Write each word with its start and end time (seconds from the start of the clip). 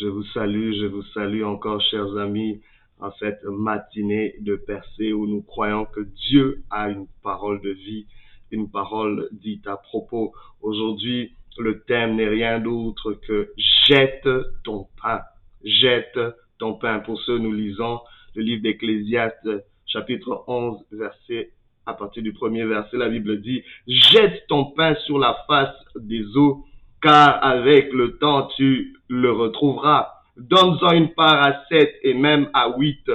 Je 0.00 0.06
vous 0.06 0.24
salue, 0.32 0.72
je 0.80 0.86
vous 0.86 1.02
salue 1.12 1.42
encore, 1.42 1.80
chers 1.82 2.16
amis, 2.16 2.62
en 3.00 3.10
cette 3.18 3.44
matinée 3.44 4.34
de 4.40 4.56
percée 4.56 5.12
où 5.12 5.26
nous 5.26 5.42
croyons 5.42 5.84
que 5.84 6.00
Dieu 6.00 6.62
a 6.70 6.88
une 6.88 7.06
parole 7.22 7.60
de 7.60 7.70
vie, 7.70 8.06
une 8.50 8.70
parole 8.70 9.28
dite 9.32 9.66
à 9.66 9.76
propos. 9.76 10.32
Aujourd'hui, 10.62 11.34
le 11.58 11.82
thème 11.82 12.16
n'est 12.16 12.28
rien 12.28 12.60
d'autre 12.60 13.12
que 13.12 13.52
jette 13.86 14.26
ton 14.64 14.86
pain, 15.02 15.20
jette 15.64 16.18
ton 16.58 16.74
pain. 16.74 17.00
Pour 17.00 17.20
ceux, 17.20 17.36
nous 17.36 17.52
lisons 17.52 18.00
le 18.34 18.42
livre 18.42 18.62
d'Ecclésiaste, 18.62 19.50
chapitre 19.84 20.44
11, 20.46 20.78
verset 20.92 21.52
à 21.84 21.94
partir 21.94 22.22
du 22.22 22.32
premier 22.32 22.64
verset, 22.64 22.96
la 22.96 23.08
Bible 23.08 23.40
dit, 23.40 23.62
jette 23.86 24.46
ton 24.48 24.66
pain 24.66 24.94
sur 25.06 25.18
la 25.18 25.36
face 25.46 25.74
des 25.96 26.24
eaux, 26.36 26.64
car 27.02 27.44
avec 27.44 27.92
le 27.92 28.18
temps 28.18 28.48
tu 28.56 28.96
le 29.08 29.32
retrouveras. 29.32 30.08
Donne-en 30.36 30.92
une 30.92 31.12
part 31.12 31.42
à 31.42 31.64
sept 31.68 31.94
et 32.02 32.14
même 32.14 32.48
à 32.54 32.70
huit, 32.76 33.10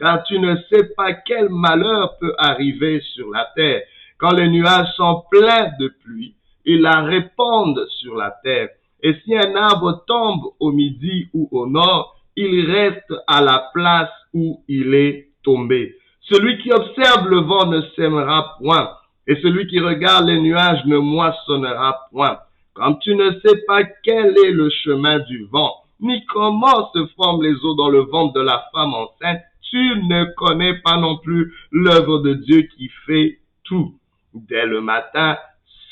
car 0.00 0.24
tu 0.24 0.38
ne 0.38 0.56
sais 0.70 0.88
pas 0.96 1.12
quel 1.12 1.48
malheur 1.48 2.16
peut 2.18 2.34
arriver 2.38 3.00
sur 3.14 3.30
la 3.30 3.46
terre. 3.54 3.82
Quand 4.18 4.32
les 4.32 4.48
nuages 4.48 4.92
sont 4.96 5.24
pleins 5.30 5.70
de 5.78 5.88
pluie, 6.02 6.34
ils 6.64 6.80
la 6.80 7.02
répandent 7.02 7.86
sur 8.00 8.16
la 8.16 8.30
terre. 8.42 8.68
Et 9.02 9.14
si 9.24 9.36
un 9.36 9.54
arbre 9.54 10.04
tombe 10.06 10.42
au 10.58 10.72
midi 10.72 11.28
ou 11.34 11.48
au 11.52 11.66
nord, 11.66 12.16
il 12.36 12.70
reste 12.70 13.12
à 13.26 13.40
la 13.40 13.70
place 13.72 14.10
où 14.32 14.62
il 14.66 14.94
est 14.94 15.28
tombé. 15.44 15.94
Celui 16.22 16.58
qui 16.62 16.72
observe 16.72 17.28
le 17.28 17.40
vent 17.40 17.66
ne 17.66 17.82
sèmera 17.96 18.56
point, 18.58 18.90
et 19.26 19.36
celui 19.42 19.66
qui 19.66 19.78
regarde 19.78 20.26
les 20.26 20.40
nuages 20.40 20.84
ne 20.86 20.96
moissonnera 20.96 22.06
point. 22.10 22.38
Comme 22.74 22.98
tu 22.98 23.14
ne 23.14 23.30
sais 23.40 23.62
pas 23.66 23.84
quel 24.02 24.36
est 24.36 24.50
le 24.50 24.68
chemin 24.68 25.20
du 25.20 25.46
vent, 25.46 25.72
ni 26.00 26.24
comment 26.26 26.90
se 26.92 27.06
forment 27.16 27.42
les 27.42 27.54
eaux 27.64 27.74
dans 27.74 27.88
le 27.88 28.00
ventre 28.00 28.34
de 28.34 28.40
la 28.40 28.64
femme 28.74 28.94
enceinte, 28.94 29.40
tu 29.70 29.78
ne 29.78 30.24
connais 30.36 30.74
pas 30.80 30.96
non 30.96 31.18
plus 31.18 31.54
l'œuvre 31.70 32.18
de 32.18 32.34
Dieu 32.34 32.62
qui 32.76 32.90
fait 33.06 33.38
tout. 33.62 33.94
Dès 34.34 34.66
le 34.66 34.80
matin, 34.80 35.38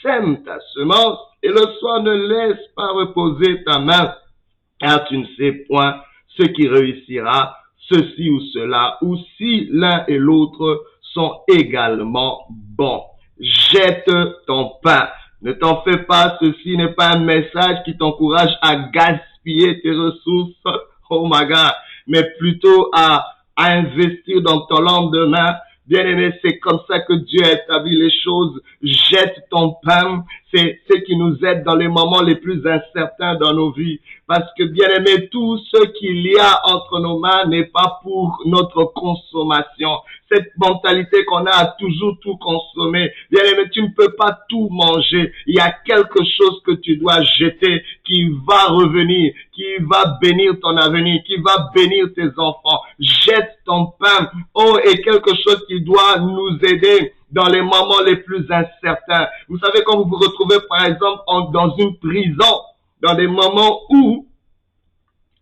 sème 0.03 0.43
ta 0.43 0.59
semence, 0.75 1.19
et 1.43 1.49
le 1.49 1.67
soir 1.79 2.03
ne 2.03 2.13
laisse 2.13 2.67
pas 2.77 2.93
reposer 2.93 3.63
ta 3.65 3.79
main, 3.79 4.15
car 4.81 5.05
tu 5.05 5.19
ne 5.19 5.27
sais 5.39 5.53
point 5.69 6.03
ce 6.37 6.43
qui 6.43 6.67
réussira 6.67 7.57
ceci 7.89 8.29
ou 8.29 8.41
cela, 8.53 8.99
ou 9.03 9.17
si 9.37 9.69
l'un 9.71 10.05
et 10.09 10.19
l'autre 10.19 10.85
sont 11.15 11.41
également 11.49 12.47
bons. 12.51 13.05
Jette 13.39 14.11
ton 14.47 14.73
pain. 14.83 15.09
Ne 15.43 15.53
t'en 15.53 15.83
fais 15.83 15.99
pas, 15.99 16.39
ceci 16.41 16.77
n'est 16.77 16.93
pas 16.95 17.11
un 17.11 17.19
message 17.19 17.83
qui 17.85 17.97
t'encourage 17.97 18.57
à 18.63 18.77
gaspiller 18.77 19.81
tes 19.81 19.91
ressources, 19.91 20.55
oh 21.11 21.29
my 21.31 21.47
God, 21.47 21.73
mais 22.07 22.23
plutôt 22.39 22.91
à, 22.95 23.27
à 23.57 23.73
investir 23.73 24.41
dans 24.43 24.61
ton 24.67 24.81
lendemain, 24.81 25.57
Bien-aimé, 25.87 26.33
c'est 26.43 26.59
comme 26.59 26.79
ça 26.89 27.01
que 27.01 27.13
Dieu 27.13 27.45
a 27.45 27.53
établi 27.53 27.97
les 27.97 28.13
choses. 28.23 28.61
Jette 28.83 29.47
ton 29.51 29.77
pain. 29.83 30.25
C'est 30.53 30.81
ce 30.91 30.99
qui 30.99 31.17
nous 31.17 31.37
aide 31.45 31.65
dans 31.65 31.77
les 31.77 31.89
moments 31.89 32.21
les 32.21 32.37
plus 32.37 32.67
incertains 32.67 33.37
dans 33.37 33.55
nos 33.55 33.73
vies. 33.73 34.01
Parce 34.27 34.49
que, 34.57 34.65
bien-aimé, 34.65 35.29
tout 35.31 35.59
ce 35.59 35.85
qu'il 35.99 36.27
y 36.27 36.39
a 36.39 36.61
entre 36.65 37.01
nos 37.01 37.19
mains 37.19 37.47
n'est 37.47 37.67
pas 37.67 38.01
pour 38.03 38.39
notre 38.45 38.85
consommation. 38.95 39.91
Cette 40.31 40.51
mentalité 40.59 41.25
qu'on 41.25 41.47
a 41.47 41.51
à 41.51 41.67
toujours 41.79 42.17
tout 42.23 42.37
consommer. 42.37 43.11
Bien-aimé, 43.31 43.69
tu 43.73 43.83
ne 43.83 43.89
peux 43.97 44.13
pas 44.13 44.39
tout 44.49 44.69
manger. 44.71 45.33
Il 45.47 45.57
y 45.57 45.61
a 45.61 45.75
quelque 45.85 46.25
chose 46.25 46.63
que 46.65 46.73
tu 46.73 46.97
dois 46.97 47.23
jeter 47.23 47.83
qui 48.05 48.31
va 48.47 48.69
revenir, 48.69 49.33
qui 49.53 49.65
va 49.81 50.19
bénir 50.21 50.55
ton 50.61 50.77
avenir, 50.77 51.23
qui 51.25 51.37
va 51.37 51.71
bénir 51.75 52.07
tes 52.15 52.29
enfants. 52.39 52.81
Jette 52.99 53.59
ton 53.65 53.87
pain. 53.99 54.31
Oh, 54.55 54.79
et 54.85 55.01
quelque 55.01 55.35
chose 55.43 55.65
qui 55.67 55.81
doit 55.81 56.19
nous 56.19 56.59
aider 56.63 57.13
dans 57.33 57.49
les 57.49 57.63
moments 57.63 58.03
les 58.05 58.17
plus 58.17 58.47
incertains. 58.51 59.27
Vous 59.49 59.59
savez, 59.59 59.83
quand 59.85 59.97
vous 59.97 60.09
vous 60.09 60.19
retrouvez, 60.19 60.59
par 60.69 60.85
exemple, 60.85 61.23
dans 61.53 61.75
une 61.77 61.97
prison, 61.99 62.61
dans 63.01 63.15
des 63.15 63.27
moments 63.27 63.81
où 63.91 64.27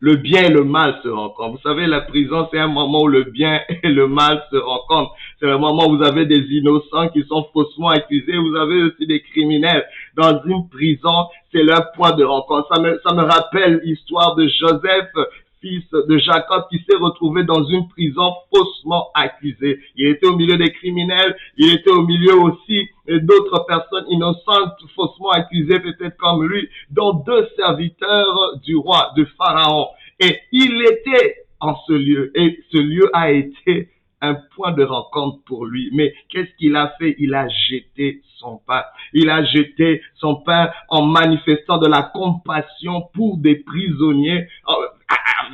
le 0.01 0.17
bien 0.17 0.45
et 0.45 0.49
le 0.49 0.65
mal 0.65 0.99
se 1.03 1.09
rencontrent. 1.09 1.53
Vous 1.53 1.63
savez, 1.63 1.87
la 1.87 2.01
prison, 2.01 2.49
c'est 2.51 2.59
un 2.59 2.69
moment 2.69 3.03
où 3.03 3.09
le 3.09 3.25
bien 3.25 3.61
et 3.83 3.89
le 3.89 4.09
mal 4.09 4.43
se 4.51 4.57
rencontrent. 4.57 5.15
C'est 5.39 5.49
un 5.49 5.59
moment 5.59 5.89
où 5.89 5.99
vous 5.99 6.03
avez 6.03 6.25
des 6.25 6.41
innocents 6.51 7.09
qui 7.11 7.23
sont 7.25 7.47
faussement 7.53 7.91
accusés. 7.91 8.37
Vous 8.39 8.57
avez 8.57 8.83
aussi 8.83 9.07
des 9.07 9.21
criminels. 9.21 9.85
Dans 10.17 10.43
une 10.45 10.69
prison, 10.71 11.27
c'est 11.53 11.63
leur 11.63 11.93
point 11.93 12.13
de 12.13 12.25
rencontre. 12.25 12.75
Ça 12.75 12.81
me, 12.81 12.99
ça 13.07 13.13
me 13.15 13.23
rappelle 13.23 13.81
l'histoire 13.85 14.35
de 14.37 14.49
Joseph 14.49 15.11
fils 15.61 15.85
de 15.91 16.19
Jacob 16.19 16.65
qui 16.71 16.79
s'est 16.79 16.97
retrouvé 16.97 17.45
dans 17.45 17.65
une 17.65 17.89
prison 17.89 18.33
faussement 18.55 19.09
accusé. 19.15 19.79
Il 19.97 20.09
était 20.09 20.27
au 20.27 20.37
milieu 20.37 20.57
des 20.57 20.73
criminels, 20.73 21.37
il 21.57 21.73
était 21.73 21.91
au 21.91 22.03
milieu 22.03 22.35
aussi 22.35 22.89
d'autres 23.09 23.65
personnes 23.67 24.07
innocentes 24.09 24.75
faussement 24.95 25.31
accusées 25.31 25.81
peut-être 25.81 26.17
comme 26.17 26.47
lui, 26.47 26.69
dont 26.91 27.15
deux 27.27 27.49
serviteurs 27.57 28.59
du 28.65 28.77
roi, 28.77 29.13
de 29.17 29.25
Pharaon. 29.37 29.89
Et 30.19 30.39
il 30.53 30.83
était 30.83 31.37
en 31.61 31.77
ce 31.87 31.93
lieu 31.93 32.31
et 32.35 32.59
ce 32.73 32.79
lieu 32.79 33.11
a 33.13 33.31
été 33.31 33.91
un 34.23 34.35
point 34.55 34.73
de 34.73 34.85
rencontre 34.85 35.43
pour 35.47 35.65
lui. 35.65 35.91
Mais 35.93 36.15
qu'est-ce 36.29 36.55
qu'il 36.59 36.77
a 36.77 36.95
fait? 36.99 37.17
Il 37.19 37.35
a 37.35 37.49
jeté 37.49 38.23
son 38.39 38.61
pain. 38.67 38.83
Il 39.13 39.31
a 39.31 39.45
jeté 39.45 40.03
son 40.17 40.37
pain 40.37 40.71
en 40.89 41.07
manifestant 41.07 41.79
de 41.79 41.87
la 41.87 42.03
compassion 42.03 43.09
pour 43.15 43.39
des 43.39 43.57
prisonniers 43.57 44.47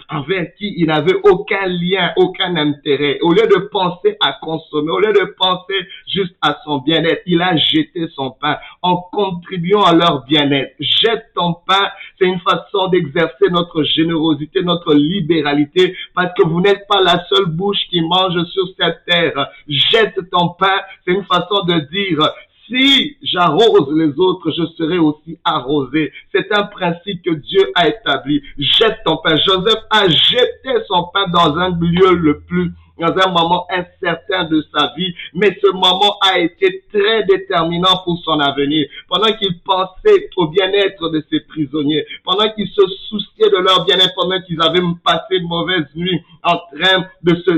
envers 0.09 0.55
qui 0.57 0.75
il 0.77 0.87
n'avait 0.87 1.17
aucun 1.25 1.67
lien, 1.67 2.13
aucun 2.17 2.57
intérêt. 2.57 3.19
Au 3.23 3.33
lieu 3.33 3.47
de 3.47 3.69
penser 3.71 4.17
à 4.21 4.35
consommer, 4.41 4.91
au 4.91 4.99
lieu 4.99 5.13
de 5.13 5.35
penser 5.39 5.75
juste 6.07 6.35
à 6.43 6.59
son 6.65 6.79
bien-être, 6.79 7.23
il 7.27 7.43
a 7.43 7.57
jeté 7.57 8.07
son 8.15 8.31
pain 8.31 8.57
en 8.83 8.97
contribuant 9.13 9.83
à 9.83 9.95
leur 9.95 10.25
bien-être. 10.25 10.75
Jette 10.81 11.27
ton 11.35 11.55
pain, 11.67 11.89
c'est 12.19 12.27
une 12.27 12.41
façon 12.41 12.89
d'exercer 12.89 13.49
notre 13.51 13.83
générosité, 13.85 14.63
notre 14.63 14.95
libéralité, 14.95 15.97
parce 16.15 16.33
que 16.35 16.47
vous 16.47 16.61
n'êtes 16.61 16.87
pas 16.89 17.03
la 17.03 17.25
seule 17.29 17.47
bouche 17.47 17.89
qui 17.91 18.01
mange 18.03 18.43
sur 18.53 18.65
cette 18.79 19.05
terre. 19.07 19.51
Jette 19.69 20.19
ton 20.31 20.51
pain, 20.59 20.81
c'est 21.05 21.13
une 21.13 21.25
façon 21.25 21.65
de 21.65 21.81
dire, 21.91 22.31
si 22.67 23.17
j'arrose 23.23 23.93
les 23.95 24.19
autres, 24.19 24.51
je 24.51 24.65
serai 24.77 24.99
aussi 24.99 25.39
arrosé. 25.45 26.13
C'est 26.33 26.53
un 26.53 26.65
principe 26.65 27.23
que 27.23 27.35
Dieu 27.35 27.71
a 27.75 27.89
établi. 27.89 28.43
Jette 28.59 28.99
ton 29.05 29.19
pain. 29.19 29.37
Joseph 29.37 29.85
a 29.91 30.09
jeté 30.09 30.85
son 30.89 31.09
pain 31.13 31.29
dans 31.29 31.57
un 31.57 31.71
lieu 31.71 32.15
le 32.15 32.41
plus 32.41 32.73
dans 32.99 33.15
un 33.15 33.31
moment 33.31 33.67
incertain 33.71 34.45
de 34.45 34.65
sa 34.75 34.93
vie, 34.97 35.15
mais 35.35 35.57
ce 35.61 35.71
moment 35.71 36.17
a 36.23 36.39
été 36.39 36.83
très 36.93 37.25
déterminant 37.25 38.01
pour 38.05 38.19
son 38.25 38.41
avenir. 38.41 38.87
Pendant 39.09 39.33
qu'il 39.37 39.59
pensait 39.61 40.31
au 40.37 40.49
bien-être 40.49 41.11
de 41.11 41.23
ses 41.31 41.41
prisonniers, 41.41 42.07
pendant 42.25 42.49
qu'il 42.53 42.69
se 42.69 42.83
souciait 43.09 43.51
de 43.51 43.59
leur 43.59 43.85
bien-être, 43.85 44.15
pendant 44.15 44.41
qu'ils 44.41 44.63
avaient 44.63 44.81
passé 45.05 45.37
une 45.37 45.49
mauvaise 45.49 45.87
nuit 45.95 46.21
en 46.43 46.57
train 46.57 47.07
de 47.23 47.35
se, 47.35 47.51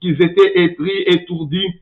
qu'ils 0.00 0.22
étaient 0.22 0.60
épris, 0.60 1.04
étourdis, 1.06 1.80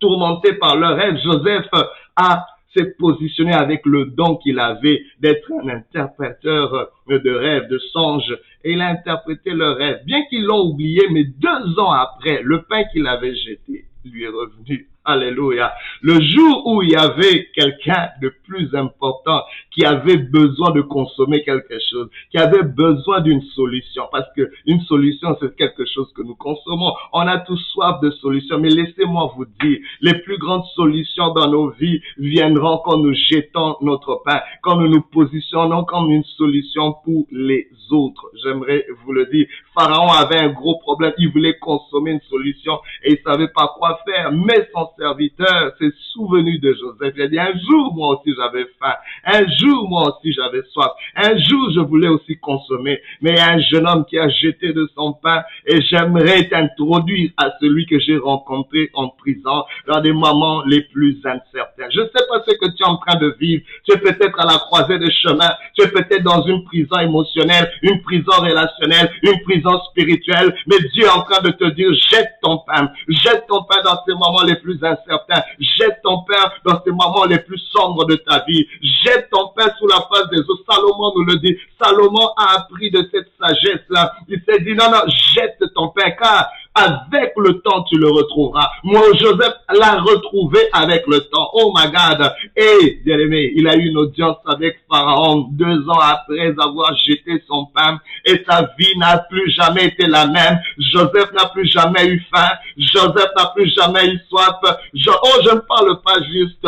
tourmenté 0.00 0.54
par 0.54 0.76
leur 0.76 0.96
rêve, 0.96 1.18
Joseph 1.22 1.68
a 2.16 2.46
s'est 2.74 2.94
positionné 2.98 3.52
avec 3.52 3.84
le 3.84 4.06
don 4.06 4.36
qu'il 4.36 4.58
avait 4.58 5.02
d'être 5.20 5.50
un 5.62 5.68
interpréteur 5.68 6.88
de 7.08 7.30
rêves, 7.30 7.68
de 7.68 7.78
songes, 7.78 8.34
et 8.64 8.72
il 8.72 8.80
a 8.80 8.88
interprété 8.88 9.50
leur 9.50 9.76
rêve. 9.76 10.00
Bien 10.06 10.22
qu'ils 10.30 10.44
l'ont 10.44 10.70
oublié, 10.70 11.02
mais 11.10 11.24
deux 11.24 11.78
ans 11.78 11.92
après, 11.92 12.40
le 12.42 12.62
pain 12.62 12.84
qu'il 12.92 13.06
avait 13.06 13.34
jeté 13.34 13.84
lui 14.04 14.24
est 14.24 14.28
revenu 14.28 14.88
Alléluia. 15.04 15.72
Le 16.00 16.20
jour 16.20 16.64
où 16.64 16.82
il 16.82 16.90
y 16.90 16.94
avait 16.94 17.48
quelqu'un 17.56 18.10
de 18.20 18.32
plus 18.46 18.72
important 18.76 19.42
qui 19.72 19.84
avait 19.84 20.16
besoin 20.16 20.70
de 20.70 20.80
consommer 20.80 21.42
quelque 21.42 21.74
chose, 21.90 22.08
qui 22.30 22.38
avait 22.38 22.62
besoin 22.62 23.20
d'une 23.20 23.42
solution, 23.56 24.04
parce 24.12 24.28
que 24.36 24.48
une 24.64 24.80
solution, 24.82 25.36
c'est 25.40 25.56
quelque 25.56 25.84
chose 25.86 26.12
que 26.14 26.22
nous 26.22 26.36
consommons. 26.36 26.92
On 27.12 27.26
a 27.26 27.38
tous 27.38 27.58
soif 27.72 28.00
de 28.00 28.12
solutions, 28.12 28.60
mais 28.60 28.68
laissez-moi 28.68 29.32
vous 29.36 29.46
dire, 29.60 29.80
les 30.02 30.14
plus 30.20 30.38
grandes 30.38 30.66
solutions 30.76 31.32
dans 31.34 31.50
nos 31.50 31.70
vies 31.70 32.00
viendront 32.18 32.80
quand 32.84 32.98
nous 32.98 33.14
jetons 33.14 33.78
notre 33.80 34.22
pain, 34.24 34.40
quand 34.62 34.76
nous 34.76 34.88
nous 34.88 35.02
positionnons 35.02 35.82
comme 35.84 36.12
une 36.12 36.24
solution 36.36 36.94
pour 37.04 37.26
les 37.32 37.66
autres. 37.90 38.26
J'aimerais 38.44 38.86
vous 39.04 39.12
le 39.12 39.26
dire. 39.26 39.46
Pharaon 39.74 40.12
avait 40.12 40.38
un 40.38 40.50
gros 40.50 40.78
problème. 40.78 41.12
Il 41.18 41.32
voulait 41.32 41.58
consommer 41.58 42.12
une 42.12 42.20
solution 42.30 42.78
et 43.02 43.14
il 43.14 43.18
savait 43.24 43.48
pas 43.48 43.74
quoi 43.76 43.98
faire, 44.06 44.30
mais 44.30 44.68
son 44.72 44.91
serviteur 44.98 45.72
s'est 45.78 45.92
souvenu 46.12 46.58
de 46.58 46.74
Joseph. 46.74 47.14
Il 47.16 47.22
a 47.22 47.28
dit, 47.28 47.38
un 47.38 47.52
jour, 47.58 47.94
moi 47.94 48.16
aussi, 48.16 48.34
j'avais 48.36 48.66
faim. 48.80 48.94
Un 49.24 49.46
jour, 49.58 49.88
moi 49.88 50.08
aussi, 50.08 50.32
j'avais 50.32 50.62
soif. 50.72 50.92
Un 51.16 51.38
jour, 51.38 51.70
je 51.74 51.80
voulais 51.80 52.08
aussi 52.08 52.38
consommer. 52.38 53.00
Mais 53.20 53.38
un 53.40 53.60
jeune 53.60 53.86
homme 53.86 54.04
qui 54.08 54.18
a 54.18 54.28
jeté 54.28 54.72
de 54.72 54.88
son 54.94 55.12
pain 55.12 55.42
et 55.66 55.80
j'aimerais 55.82 56.48
t'introduire 56.48 57.30
à 57.36 57.50
celui 57.60 57.86
que 57.86 57.98
j'ai 57.98 58.16
rencontré 58.16 58.90
en 58.94 59.08
prison 59.08 59.64
dans 59.86 60.00
des 60.00 60.12
moments 60.12 60.62
les 60.64 60.82
plus 60.82 61.18
incertains. 61.24 61.88
Je 61.90 62.00
ne 62.00 62.06
sais 62.06 62.24
pas 62.28 62.42
ce 62.46 62.54
que 62.54 62.76
tu 62.76 62.82
es 62.82 62.86
en 62.86 62.96
train 62.96 63.18
de 63.18 63.34
vivre. 63.38 63.62
Tu 63.84 63.94
es 63.94 63.98
peut-être 63.98 64.38
à 64.40 64.46
la 64.46 64.58
croisée 64.58 64.98
des 64.98 65.10
chemins. 65.10 65.52
Tu 65.76 65.84
es 65.84 65.88
peut-être 65.88 66.22
dans 66.22 66.42
une 66.44 66.64
prison 66.64 66.98
émotionnelle, 67.00 67.70
une 67.82 68.02
prison 68.02 68.32
relationnelle, 68.40 69.10
une 69.22 69.40
prison 69.42 69.80
spirituelle. 69.90 70.54
Mais 70.66 70.76
Dieu 70.92 71.04
est 71.04 71.08
en 71.08 71.22
train 71.22 71.42
de 71.42 71.50
te 71.50 71.64
dire, 71.70 71.92
jette 72.10 72.32
ton 72.42 72.58
pain. 72.66 72.90
Jette 73.08 73.46
ton 73.48 73.62
pain 73.64 73.82
dans 73.84 73.98
ces 74.06 74.12
moments 74.12 74.42
les 74.46 74.56
plus 74.56 74.81
incertains. 74.84 75.42
Jette 75.58 76.00
ton 76.02 76.22
pain 76.22 76.50
dans 76.64 76.82
ces 76.82 76.90
moments 76.90 77.24
les 77.24 77.38
plus 77.38 77.58
sombres 77.70 78.04
de 78.06 78.16
ta 78.16 78.44
vie. 78.46 78.66
Jette 79.04 79.28
ton 79.30 79.48
pain 79.56 79.68
sous 79.78 79.86
la 79.86 80.06
face 80.12 80.28
des 80.30 80.40
eaux. 80.40 80.58
Salomon 80.68 81.12
nous 81.16 81.24
le 81.24 81.36
dit. 81.36 81.56
Salomon 81.80 82.28
a 82.36 82.58
appris 82.58 82.90
de 82.90 83.08
cette 83.12 83.30
sagesse-là. 83.40 84.14
Il 84.28 84.42
s'est 84.48 84.60
dit, 84.60 84.74
non, 84.74 84.90
non, 84.90 85.02
jette 85.06 85.62
ton 85.74 85.88
pain, 85.88 86.10
car 86.12 86.50
avec 86.74 87.32
le 87.36 87.60
temps, 87.60 87.82
tu 87.84 87.98
le 87.98 88.08
retrouveras. 88.08 88.70
Moi, 88.84 89.02
Joseph 89.18 89.54
l'a 89.72 90.00
retrouvé 90.00 90.58
avec 90.72 91.06
le 91.06 91.20
temps. 91.20 91.50
Oh 91.52 91.72
my 91.76 91.90
God. 91.90 92.32
Et, 92.56 93.00
bien 93.04 93.18
aimé, 93.18 93.52
il 93.54 93.68
a 93.68 93.76
eu 93.76 93.88
une 93.88 93.98
audience 93.98 94.38
avec 94.46 94.78
Pharaon 94.90 95.48
deux 95.52 95.88
ans 95.88 96.00
après 96.00 96.54
avoir 96.58 96.96
jeté 96.96 97.42
son 97.46 97.66
pain 97.66 98.00
et 98.24 98.42
sa 98.48 98.62
vie 98.78 98.96
n'a 98.96 99.18
plus 99.18 99.50
jamais 99.50 99.86
été 99.86 100.06
la 100.06 100.26
même. 100.26 100.58
Joseph 100.78 101.32
n'a 101.32 101.48
plus 101.48 101.66
jamais 101.70 102.06
eu 102.06 102.24
faim. 102.34 102.50
Joseph 102.78 103.30
n'a 103.36 103.52
plus 103.54 103.72
jamais 103.74 104.08
eu 104.08 104.18
soif. 104.28 104.56
oh, 104.64 105.40
je 105.44 105.54
ne 105.54 105.60
parle 105.60 106.00
pas 106.02 106.22
juste 106.22 106.66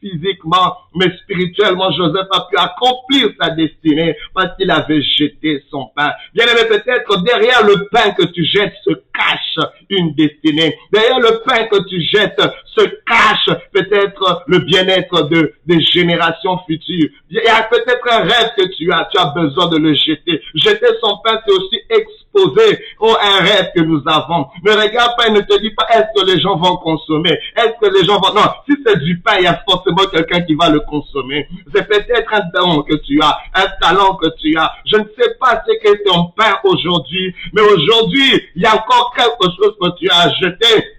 physiquement, 0.00 0.76
mais 0.94 1.06
spirituellement, 1.22 1.90
Joseph 1.92 2.26
a 2.30 2.46
pu 2.50 2.56
accomplir 2.56 3.30
sa 3.40 3.50
destinée 3.50 4.16
parce 4.34 4.56
qu'il 4.56 4.70
avait 4.70 5.02
jeté 5.02 5.62
son 5.70 5.90
pain. 5.94 6.12
Bien 6.34 6.46
aimé, 6.46 6.68
peut-être 6.68 7.22
derrière 7.22 7.64
le 7.64 7.88
pain 7.90 8.10
que 8.12 8.24
tu 8.24 8.44
jettes 8.44 8.74
se 8.84 8.92
cache 9.14 9.66
une 9.88 10.14
destinée. 10.14 10.76
Derrière 10.92 11.20
le 11.20 11.42
pain 11.44 11.64
que 11.64 11.88
tu 11.88 12.00
jettes 12.00 12.40
se 12.76 12.84
cache 13.06 13.58
peut-être 13.72 14.44
le 14.46 14.58
bien-être 14.58 15.28
de, 15.28 15.54
des 15.66 15.80
générations 15.80 16.58
futures. 16.66 17.08
Il 17.30 17.42
y 17.42 17.48
a 17.48 17.62
peut-être 17.62 18.06
un 18.10 18.22
rêve 18.22 18.50
que 18.56 18.64
tu 18.76 18.92
as, 18.92 19.08
tu 19.10 19.18
as 19.18 19.26
besoin 19.26 19.68
de 19.68 19.78
le 19.78 19.94
jeter. 19.94 20.40
Jeter 20.54 20.88
son 21.00 21.18
pain, 21.24 21.40
c'est 21.46 21.52
aussi 21.52 21.80
exposer 21.90 22.84
au 23.00 23.10
un 23.10 23.38
rêve 23.40 23.70
que 23.74 23.80
nous 23.80 24.02
avons. 24.06 24.46
Ne 24.64 24.72
regarde 24.72 25.12
pas 25.16 25.28
et 25.28 25.30
ne 25.30 25.40
te 25.40 25.60
dis 25.60 25.70
pas 25.70 25.86
est-ce 25.94 26.20
que 26.20 26.26
les 26.26 26.40
gens 26.40 26.56
vont 26.56 26.76
consommer? 26.76 27.38
Est-ce 27.56 27.74
que 27.80 27.92
les 27.92 28.04
gens 28.04 28.20
vont... 28.20 28.34
Non, 28.34 28.48
si 28.68 28.76
c'est 28.84 28.98
du 29.00 29.20
pain, 29.20 29.36
il 29.38 29.44
y 29.44 29.46
a 29.46 29.62
forcément 29.68 30.04
quelqu'un 30.12 30.40
qui 30.42 30.54
va 30.54 30.68
le 30.68 30.80
consommer. 30.80 31.48
C'est 31.74 31.88
peut-être 31.88 32.34
un 32.34 32.42
don 32.54 32.82
que 32.82 32.96
tu 32.96 33.20
as, 33.22 33.38
un 33.54 33.66
talent 33.80 34.16
que 34.16 34.28
tu 34.40 34.56
as. 34.58 34.70
Je 34.86 34.96
ne 34.96 35.04
sais 35.18 35.34
pas 35.40 35.62
ce 35.66 35.72
qu'est 35.82 36.04
ton 36.04 36.26
pain 36.36 36.58
aujourd'hui, 36.64 37.34
mais 37.52 37.62
aujourd'hui, 37.62 38.42
il 38.54 38.62
y 38.62 38.66
a 38.66 38.74
encore 38.74 39.14
quelque 39.16 39.50
chose 39.56 39.74
que 39.80 39.98
tu 39.98 40.08
as 40.10 40.30
jeté 40.40 40.95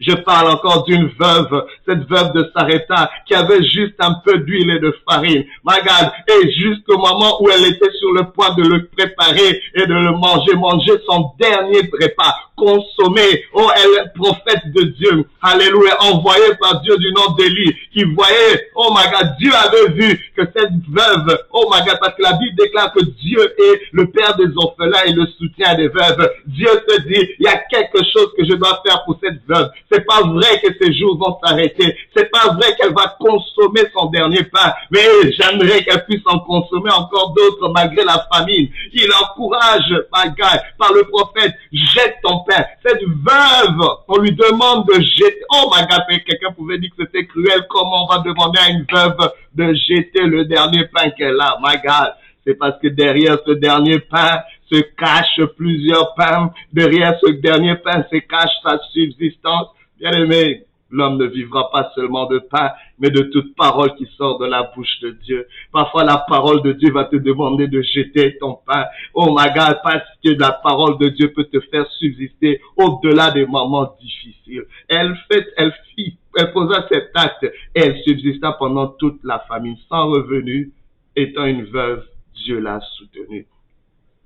je 0.00 0.12
parle 0.14 0.50
encore 0.50 0.84
d'une 0.84 1.08
veuve, 1.18 1.66
cette 1.86 2.08
veuve 2.08 2.32
de 2.32 2.50
Sareta, 2.54 3.10
qui 3.26 3.34
avait 3.34 3.62
juste 3.64 3.94
un 3.98 4.14
peu 4.24 4.38
d'huile 4.38 4.70
et 4.70 4.80
de 4.80 4.94
farine. 5.08 5.44
God, 5.64 6.10
et 6.28 6.50
jusqu'au 6.52 6.98
moment 6.98 7.42
où 7.42 7.48
elle 7.50 7.66
était 7.66 7.90
sur 7.98 8.12
le 8.12 8.30
point 8.30 8.54
de 8.54 8.62
le 8.62 8.86
préparer 8.86 9.60
et 9.74 9.86
de 9.86 9.94
le 9.94 10.12
manger, 10.12 10.54
manger 10.54 10.92
son 11.06 11.30
dernier 11.38 11.80
repas, 12.00 12.34
consommer. 12.56 13.44
Oh, 13.54 13.70
elle 13.76 14.04
est 14.04 14.12
prophète 14.14 14.72
de 14.74 14.82
Dieu. 14.82 15.24
Alléluia, 15.40 15.96
envoyée 16.00 16.54
par 16.60 16.80
Dieu 16.82 16.96
du 16.98 17.12
nom 17.12 17.34
d'Élie, 17.36 17.74
qui 17.92 18.04
voyait, 18.04 18.68
oh 18.74 18.90
my 18.90 19.10
God, 19.10 19.36
Dieu 19.38 19.52
avait 19.54 19.92
vu 19.92 20.32
que 20.36 20.42
cette 20.56 20.72
veuve, 20.88 21.38
oh 21.52 21.70
my 21.72 21.80
God, 21.86 21.98
parce 22.00 22.14
que 22.14 22.22
la 22.22 22.32
Bible 22.34 22.56
déclare 22.56 22.92
que 22.92 23.04
Dieu 23.04 23.40
est 23.40 23.80
le 23.92 24.10
père 24.10 24.36
des 24.36 24.48
orphelins 24.56 25.04
et 25.06 25.12
le 25.12 25.26
soutien 25.38 25.74
des 25.74 25.88
veuves. 25.88 26.30
Dieu 26.46 26.68
se 26.88 27.00
dit, 27.02 27.28
il 27.38 27.44
y 27.44 27.48
a 27.48 27.56
quelque 27.56 27.98
chose 28.12 28.32
que 28.36 28.44
je 28.44 28.54
dois 28.54 28.82
faire 28.84 29.04
pour 29.04 29.18
cette 29.22 29.40
veuve. 29.46 29.70
C'est 29.90 30.04
pas 30.04 30.20
vrai 30.20 30.60
que 30.62 30.68
ses 30.80 30.92
jours 30.92 31.16
vont 31.18 31.38
s'arrêter. 31.42 31.96
C'est 32.14 32.30
pas 32.30 32.52
vrai 32.54 32.76
qu'elle 32.76 32.92
va 32.92 33.16
consommer 33.18 33.82
son 33.94 34.06
dernier 34.06 34.42
pain. 34.44 34.72
Mais 34.90 35.00
j'aimerais 35.32 35.82
qu'elle 35.82 36.04
puisse 36.04 36.22
en 36.26 36.38
consommer 36.40 36.90
encore 36.90 37.32
d'autres 37.32 37.72
malgré 37.74 38.04
la 38.04 38.26
famine. 38.32 38.68
Il 38.92 39.08
encourage, 39.22 39.88
God, 40.12 40.60
par 40.78 40.92
le 40.92 41.04
prophète, 41.04 41.54
jette 41.72 42.16
ton 42.22 42.40
pain. 42.40 42.64
Cette 42.84 43.02
veuve, 43.02 43.88
on 44.08 44.18
lui 44.18 44.32
demande 44.32 44.86
de 44.86 45.00
jeter. 45.00 45.42
Oh 45.54 45.70
God, 45.70 46.22
quelqu'un 46.26 46.52
pouvait 46.52 46.78
dire 46.78 46.90
que 46.96 47.04
c'était 47.04 47.26
cruel. 47.26 47.66
Comment 47.68 48.04
on 48.04 48.14
va 48.14 48.18
demander 48.18 48.58
à 48.60 48.68
une 48.70 48.86
veuve 48.92 49.30
de 49.54 49.74
jeter 49.74 50.22
le 50.22 50.44
dernier 50.44 50.84
pain 50.86 51.10
qu'elle 51.10 51.40
a? 51.40 51.58
God? 51.62 52.14
C'est 52.46 52.54
parce 52.54 52.78
que 52.80 52.88
derrière 52.88 53.38
ce 53.46 53.52
dernier 53.52 53.98
pain 53.98 54.40
se 54.70 54.80
cache 54.96 55.40
plusieurs 55.56 56.14
pains. 56.14 56.50
Derrière 56.72 57.14
ce 57.20 57.32
dernier 57.32 57.76
pain 57.76 58.04
se 58.10 58.18
cache 58.18 58.52
sa 58.62 58.78
subsistance. 58.92 59.68
Bien 59.98 60.12
aimé, 60.12 60.64
l'homme 60.90 61.18
ne 61.18 61.26
vivra 61.26 61.70
pas 61.70 61.90
seulement 61.94 62.26
de 62.26 62.38
pain, 62.38 62.70
mais 62.98 63.10
de 63.10 63.22
toute 63.22 63.56
parole 63.56 63.94
qui 63.96 64.06
sort 64.16 64.38
de 64.38 64.46
la 64.46 64.70
bouche 64.74 65.00
de 65.02 65.10
Dieu. 65.10 65.46
Parfois, 65.72 66.04
la 66.04 66.18
parole 66.18 66.62
de 66.62 66.72
Dieu 66.72 66.92
va 66.92 67.04
te 67.04 67.16
demander 67.16 67.66
de 67.66 67.82
jeter 67.82 68.38
ton 68.38 68.58
pain. 68.66 68.84
Oh 69.12 69.34
my 69.36 69.48
parce 69.54 70.04
que 70.24 70.30
la 70.38 70.52
parole 70.52 70.98
de 70.98 71.08
Dieu 71.08 71.32
peut 71.32 71.44
te 71.44 71.60
faire 71.60 71.86
subsister 71.98 72.60
au-delà 72.76 73.32
des 73.32 73.44
moments 73.44 73.92
difficiles. 74.00 74.64
Elle 74.88 75.16
fait, 75.30 75.46
elle 75.56 75.74
fit, 75.94 76.16
elle 76.36 76.52
posa 76.52 76.86
cet 76.90 77.10
acte 77.14 77.46
elle 77.74 78.00
subsista 78.02 78.52
pendant 78.52 78.88
toute 78.88 79.22
la 79.24 79.40
famine 79.40 79.76
sans 79.88 80.10
revenu. 80.10 80.72
Étant 81.16 81.46
une 81.46 81.64
veuve, 81.64 82.04
Dieu 82.34 82.60
l'a 82.60 82.80
soutenue. 82.96 83.46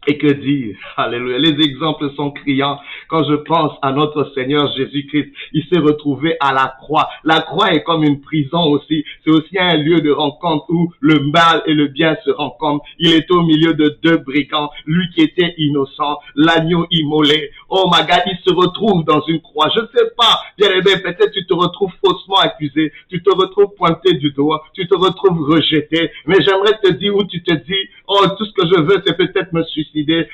Et 0.09 0.19
que 0.19 0.27
dire? 0.27 0.77
Alléluia. 0.97 1.39
Les 1.39 1.65
exemples 1.65 2.11
sont 2.17 2.33
criants. 2.33 2.81
Quand 3.09 3.23
je 3.23 3.35
pense 3.35 3.73
à 3.83 3.93
notre 3.93 4.33
Seigneur 4.35 4.69
Jésus-Christ, 4.77 5.33
il 5.53 5.65
s'est 5.67 5.79
retrouvé 5.79 6.35
à 6.41 6.53
la 6.53 6.75
croix. 6.81 7.09
La 7.23 7.41
croix 7.41 7.73
est 7.73 7.85
comme 7.85 8.03
une 8.03 8.21
prison 8.21 8.65
aussi. 8.65 9.05
C'est 9.25 9.31
aussi 9.31 9.57
un 9.61 9.77
lieu 9.77 10.01
de 10.01 10.11
rencontre 10.11 10.65
où 10.71 10.93
le 10.99 11.21
mal 11.21 11.63
et 11.67 11.75
le 11.75 11.87
bien 11.87 12.17
se 12.25 12.31
rencontrent. 12.31 12.85
Il 12.99 13.13
est 13.13 13.31
au 13.31 13.43
milieu 13.43 13.75
de 13.75 13.97
deux 14.03 14.17
brigands. 14.17 14.71
Lui 14.87 15.09
qui 15.15 15.21
était 15.21 15.55
innocent, 15.57 16.19
l'agneau 16.35 16.85
immolé. 16.91 17.51
Oh 17.69 17.89
my 17.93 18.05
God, 18.05 18.23
il 18.27 18.39
se 18.45 18.53
retrouve 18.53 19.05
dans 19.05 19.23
une 19.29 19.41
croix. 19.41 19.69
Je 19.73 19.83
ne 19.83 19.87
sais 19.95 20.11
pas, 20.17 20.41
bien 20.59 20.71
aimé, 20.71 21.01
peut-être 21.01 21.31
tu 21.31 21.47
te 21.47 21.55
retrouves 21.55 21.93
faussement 22.05 22.39
accusé. 22.39 22.93
Tu 23.09 23.23
te 23.23 23.31
retrouves 23.31 23.75
pointé 23.77 24.15
du 24.15 24.33
doigt. 24.33 24.65
Tu 24.75 24.89
te 24.89 24.97
retrouves 24.97 25.49
rejeté. 25.49 26.11
Mais 26.27 26.43
j'aimerais 26.45 26.77
te 26.83 26.91
dire 26.91 27.15
où 27.15 27.23
tu 27.23 27.41
te 27.45 27.55
dis, 27.55 27.89
oh, 28.09 28.25
tout 28.37 28.47
ce 28.47 28.53
que 28.53 28.67
je 28.67 28.81
veux, 28.81 29.01
c'est 29.07 29.17
peut-être 29.17 29.53
me 29.53 29.63
suicider 29.63 29.92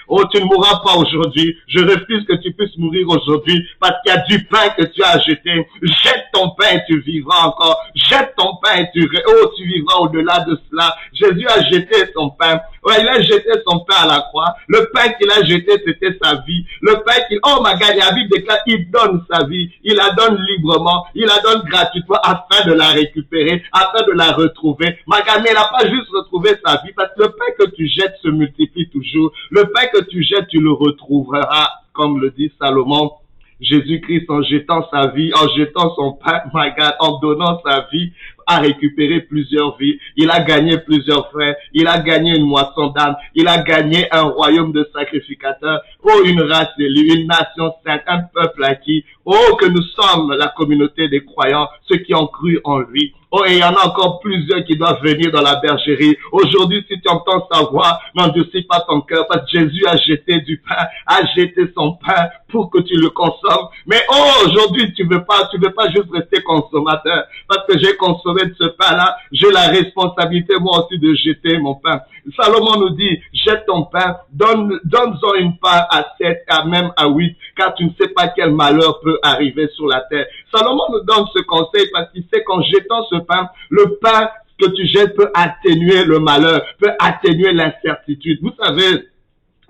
Oh, 0.08 0.25
tu 0.32 0.40
ne 0.40 0.44
mourras 0.44 0.81
pas 0.84 0.96
aujourd'hui. 0.96 1.56
Je 1.66 1.81
refuse 1.81 2.25
que 2.26 2.37
tu 2.37 2.52
puisses 2.52 2.76
mourir 2.78 3.08
aujourd'hui 3.08 3.66
parce 3.81 3.94
qu'il 4.02 4.12
y 4.12 4.16
a 4.16 4.20
du 4.26 4.44
pain 4.44 4.69
que 4.76 4.84
tu 4.84 5.02
as 5.02 5.19
jeté. 5.20 5.66
Jette 5.82 6.26
ton 6.32 6.50
pain 6.50 6.76
et 6.76 6.82
tu 6.87 7.00
vivras 7.00 7.46
encore. 7.46 7.81
Jette 7.94 8.34
ton 8.37 8.56
pain 8.62 8.76
et 8.76 8.90
tu, 8.93 9.08
oh, 9.26 9.52
tu 9.56 9.64
vivras 9.64 9.99
au-delà 10.00 10.40
de 10.40 10.58
cela. 10.70 10.94
Jésus 11.12 11.46
a 11.49 11.62
jeté 11.69 11.96
son 12.14 12.31
pain. 12.31 12.60
Il 13.00 13.08
a 13.08 13.20
jeté 13.20 13.50
son 13.67 13.81
pain 13.81 13.96
à 14.02 14.06
la 14.06 14.20
croix. 14.20 14.55
Le 14.69 14.90
pain 14.93 15.08
qu'il 15.12 15.31
a 15.31 15.43
jeté, 15.44 15.73
c'était 15.85 16.18
sa 16.23 16.37
vie. 16.47 16.64
Le 16.80 16.95
pain 17.04 17.21
qu'il, 17.28 17.38
oh 17.45 17.61
ma 17.62 17.75
God, 17.75 17.95
la 17.97 18.12
Bible 18.12 18.30
déclare, 18.30 18.59
il 18.66 18.90
donne 18.90 19.25
sa 19.30 19.45
vie. 19.45 19.71
Il 19.85 19.97
la 19.97 20.11
donne 20.11 20.38
librement. 20.49 21.07
Il 21.14 21.26
la 21.26 21.40
donne 21.40 21.62
gratuitement 21.68 22.18
afin 22.23 22.66
de 22.66 22.73
la 22.73 22.88
récupérer, 22.88 23.62
afin 23.73 24.04
de 24.07 24.12
la 24.12 24.33
retrouver. 24.33 24.99
Ma 25.07 25.18
mais 25.42 25.50
il 25.50 25.54
n'a 25.54 25.68
pas 25.71 25.88
juste 25.88 26.09
retrouvé 26.12 26.50
sa 26.64 26.83
vie 26.85 26.92
parce 26.97 27.12
que 27.14 27.23
le 27.23 27.28
pain 27.28 27.52
que 27.59 27.71
tu 27.71 27.87
jettes 27.88 28.16
se 28.23 28.28
multiplie 28.28 28.88
toujours. 28.90 29.33
Le 29.50 29.64
pain 29.73 29.87
que 29.92 30.04
tu 30.04 30.23
jettes, 30.23 30.49
tu 30.49 30.61
le 30.61 30.73
retrouveras, 30.73 31.68
comme 31.92 32.21
le 32.21 32.30
dit 32.30 32.52
Salomon. 32.61 33.12
Jésus-Christ 33.61 34.26
en 34.28 34.42
jetant 34.42 34.88
sa 34.90 35.09
vie, 35.09 35.33
en 35.35 35.49
jetant 35.57 35.92
son 35.97 36.12
pain, 36.12 36.42
my 36.54 36.71
God, 36.78 36.95
en 37.00 37.18
donnant 37.18 37.61
sa 37.66 37.88
vie, 37.92 38.12
a 38.49 38.59
récupéré 38.59 39.21
plusieurs 39.21 39.76
vies, 39.76 39.99
il 40.17 40.31
a 40.31 40.40
gagné 40.40 40.78
plusieurs 40.78 41.31
frères, 41.31 41.55
il 41.75 41.87
a 41.87 41.99
gagné 41.99 42.37
une 42.37 42.47
moisson 42.47 42.88
d'âme, 42.88 43.17
il 43.35 43.47
a 43.47 43.59
gagné 43.59 44.09
un 44.11 44.23
royaume 44.23 44.73
de 44.73 44.88
sacrificateurs, 44.95 45.83
oh 46.02 46.23
une 46.25 46.40
race 46.40 46.73
élue, 46.78 47.14
une 47.14 47.28
nation 47.28 47.73
sainte, 47.87 48.02
un 48.07 48.23
peuple 48.35 48.64
acquis, 48.64 49.05
oh 49.25 49.57
que 49.61 49.67
nous 49.67 49.83
sommes 49.83 50.33
la 50.33 50.49
communauté 50.49 51.09
des 51.09 51.25
croyants, 51.25 51.69
ceux 51.88 51.99
qui 51.99 52.14
ont 52.14 52.26
cru 52.26 52.59
en 52.64 52.78
lui. 52.78 53.14
Oh, 53.31 53.45
et 53.47 53.52
il 53.52 53.59
y 53.59 53.64
en 53.64 53.75
a 53.75 53.87
encore 53.87 54.21
plusieurs 54.21 54.64
qui 54.64 54.75
doivent 54.75 55.02
venir 55.02 55.31
dans 55.31 55.43
la 55.43 55.57
bergerie. 55.57 56.17
Aujourd'hui, 56.33 56.83
si 56.88 56.99
tu 56.99 57.09
entends 57.11 57.47
sa 57.52 57.64
voix, 57.64 58.00
n'endurcis 58.14 58.62
pas 58.62 58.81
ton 58.88 59.02
cœur, 59.02 59.26
parce 59.28 59.43
que 59.43 59.59
Jésus 59.59 59.87
a 59.87 59.99
jeté 59.99 60.40
du 60.40 60.57
pain, 60.67 60.87
a 61.07 61.21
jeté 61.37 61.71
son 61.75 61.93
pain 61.93 62.31
pour 62.49 62.71
que 62.71 62.78
tu 62.78 62.95
le 62.95 63.11
consommes. 63.11 63.69
Mais 63.87 64.00
oh, 64.11 64.47
aujourd'hui, 64.47 64.95
tu 64.95 65.07
veux 65.07 65.25
pas, 65.25 65.47
tu 65.50 65.59
veux 65.59 65.75
pas 65.75 65.90
juste 65.90 66.11
rester 66.11 66.43
consommateur, 66.43 67.25
parce 67.47 67.67
que 67.67 67.78
j'ai 67.78 67.97
consommé 67.97 68.38
de 68.47 68.54
ce 68.59 68.64
pain-là, 68.64 69.16
j'ai 69.33 69.50
la 69.50 69.68
responsabilité 69.68 70.54
moi 70.61 70.85
aussi 70.85 70.99
de 70.99 71.14
jeter 71.14 71.59
mon 71.59 71.75
pain. 71.75 72.00
Salomon 72.37 72.78
nous 72.78 72.90
dit, 72.90 73.21
jette 73.33 73.64
ton 73.66 73.85
pain, 73.85 74.16
donne, 74.33 74.78
donne-en 74.85 75.35
une 75.35 75.59
part 75.59 75.87
à 75.90 76.07
sept, 76.21 76.45
à 76.49 76.64
même 76.64 76.90
à 76.97 77.09
huit, 77.09 77.37
car 77.57 77.75
tu 77.75 77.85
ne 77.85 77.90
sais 78.00 78.09
pas 78.09 78.28
quel 78.28 78.52
malheur 78.52 79.00
peut 79.00 79.18
arriver 79.23 79.68
sur 79.75 79.87
la 79.87 80.00
terre. 80.11 80.26
Salomon 80.54 80.85
nous 80.92 81.04
donne 81.04 81.26
ce 81.35 81.42
conseil 81.42 81.87
parce 81.92 82.11
qu'il 82.12 82.25
sait 82.33 82.45
qu'en 82.45 82.62
jetant 82.62 83.04
ce 83.11 83.16
pain, 83.16 83.49
le 83.71 83.99
pain 84.00 84.28
que 84.61 84.68
tu 84.71 84.87
jettes 84.87 85.14
peut 85.16 85.30
atténuer 85.35 86.04
le 86.04 86.18
malheur, 86.18 86.62
peut 86.78 86.92
atténuer 86.99 87.52
l'incertitude. 87.52 88.40
Vous 88.42 88.52
savez, 88.61 89.09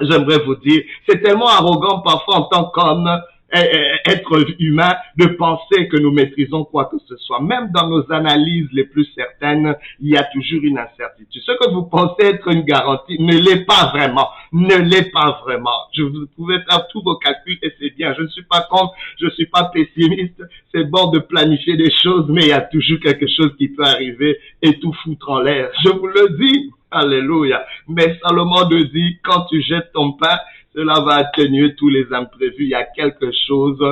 j'aimerais 0.00 0.38
vous 0.44 0.56
dire, 0.56 0.82
c'est 1.08 1.22
tellement 1.22 1.48
arrogant 1.48 2.00
parfois 2.00 2.36
en 2.36 2.42
tant 2.44 2.64
qu'homme 2.64 3.08
être 3.52 4.46
humain 4.58 4.94
de 5.16 5.26
penser 5.26 5.88
que 5.88 5.96
nous 5.96 6.10
maîtrisons 6.10 6.64
quoi 6.64 6.86
que 6.86 6.96
ce 7.08 7.16
soit. 7.16 7.40
Même 7.40 7.70
dans 7.72 7.88
nos 7.88 8.10
analyses 8.12 8.68
les 8.72 8.84
plus 8.84 9.06
certaines, 9.14 9.74
il 10.00 10.10
y 10.10 10.16
a 10.16 10.24
toujours 10.24 10.62
une 10.62 10.78
incertitude. 10.78 11.42
Ce 11.44 11.52
que 11.52 11.70
vous 11.72 11.84
pensez 11.84 12.26
être 12.26 12.48
une 12.48 12.62
garantie 12.62 13.20
ne 13.20 13.36
l'est 13.36 13.64
pas 13.64 13.90
vraiment. 13.94 14.28
Ne 14.52 14.76
l'est 14.76 15.10
pas 15.10 15.40
vraiment. 15.44 15.86
Je 15.94 16.02
vous 16.02 16.26
pouvez 16.36 16.58
faire 16.68 16.86
tous 16.88 17.02
vos 17.02 17.16
calculs 17.16 17.58
et 17.62 17.72
c'est 17.78 17.94
bien. 17.96 18.14
Je 18.16 18.22
ne 18.22 18.28
suis 18.28 18.44
pas 18.44 18.66
contre, 18.70 18.94
je 19.18 19.26
ne 19.26 19.30
suis 19.30 19.46
pas 19.46 19.70
pessimiste. 19.72 20.42
C'est 20.74 20.84
bon 20.84 21.10
de 21.10 21.18
planifier 21.18 21.76
des 21.76 21.90
choses, 21.90 22.26
mais 22.28 22.42
il 22.42 22.48
y 22.48 22.52
a 22.52 22.60
toujours 22.60 23.00
quelque 23.00 23.26
chose 23.26 23.54
qui 23.56 23.68
peut 23.68 23.84
arriver 23.84 24.38
et 24.62 24.78
tout 24.78 24.92
foutre 25.04 25.30
en 25.30 25.40
l'air. 25.40 25.70
Je 25.84 25.90
vous 25.90 26.06
le 26.06 26.36
dis. 26.38 26.70
Alléluia. 26.90 27.66
Mais 27.86 28.18
Salomon 28.22 28.66
nous 28.70 28.84
dit, 28.84 29.18
quand 29.22 29.44
tu 29.50 29.60
jettes 29.60 29.92
ton 29.92 30.12
pain, 30.12 30.38
cela 30.74 31.00
va 31.00 31.14
atténuer 31.14 31.74
tous 31.74 31.88
les 31.88 32.12
imprévus. 32.12 32.64
Il 32.64 32.68
y 32.68 32.74
a 32.74 32.84
quelque 32.84 33.30
chose 33.46 33.82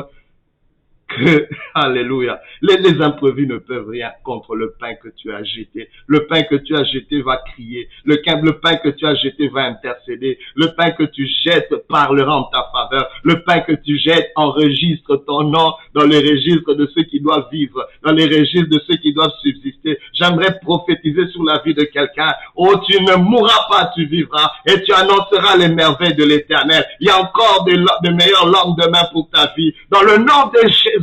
que, 1.08 1.48
alléluia, 1.74 2.40
les, 2.62 2.76
les, 2.78 3.00
imprévus 3.00 3.46
ne 3.46 3.58
peuvent 3.58 3.88
rien 3.88 4.10
contre 4.24 4.56
le 4.56 4.74
pain 4.78 4.94
que 4.94 5.08
tu 5.16 5.32
as 5.32 5.44
jeté. 5.44 5.88
Le 6.06 6.26
pain 6.26 6.42
que 6.42 6.56
tu 6.56 6.74
as 6.76 6.84
jeté 6.84 7.22
va 7.22 7.38
crier. 7.52 7.88
Le, 8.04 8.16
le 8.42 8.58
pain 8.58 8.76
que 8.76 8.88
tu 8.88 9.06
as 9.06 9.14
jeté 9.14 9.48
va 9.48 9.64
intercéder. 9.64 10.38
Le 10.54 10.74
pain 10.74 10.90
que 10.90 11.04
tu 11.04 11.26
jettes 11.44 11.74
parlera 11.88 12.36
en 12.36 12.44
ta 12.44 12.68
faveur. 12.72 13.08
Le 13.22 13.42
pain 13.42 13.60
que 13.60 13.72
tu 13.72 13.98
jettes 13.98 14.32
enregistre 14.36 15.16
ton 15.26 15.44
nom 15.44 15.74
dans 15.94 16.04
les 16.04 16.18
registres 16.18 16.74
de 16.74 16.90
ceux 16.94 17.04
qui 17.04 17.20
doivent 17.20 17.48
vivre, 17.52 17.86
dans 18.04 18.12
les 18.12 18.26
registres 18.26 18.68
de 18.68 18.80
ceux 18.86 18.96
qui 18.96 19.12
doivent 19.12 19.32
subsister. 19.42 19.98
J'aimerais 20.12 20.58
prophétiser 20.60 21.28
sur 21.28 21.44
la 21.44 21.60
vie 21.64 21.74
de 21.74 21.84
quelqu'un. 21.84 22.32
Oh, 22.56 22.74
tu 22.88 23.00
ne 23.02 23.16
mourras 23.16 23.66
pas, 23.70 23.90
tu 23.94 24.06
vivras 24.06 24.50
et 24.66 24.82
tu 24.82 24.92
annonceras 24.92 25.56
les 25.56 25.68
merveilles 25.68 26.14
de 26.14 26.24
l'éternel. 26.24 26.84
Il 27.00 27.06
y 27.06 27.10
a 27.10 27.18
encore 27.18 27.64
de, 27.64 27.72
de 27.74 28.12
meilleurs 28.12 28.46
lendemains 28.46 29.06
pour 29.12 29.28
ta 29.30 29.52
vie. 29.56 29.72
Dans 29.90 30.02
le 30.02 30.18
nom 30.18 30.50
de 30.52 30.68
Jésus, 30.68 30.95